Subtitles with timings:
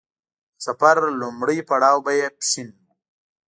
[0.55, 2.79] د سفر لومړی پړاو به يې پښين و.